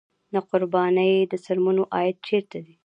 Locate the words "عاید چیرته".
1.95-2.57